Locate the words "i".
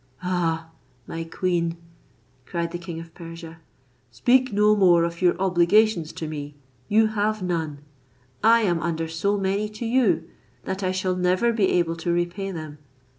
8.43-8.61, 10.81-10.91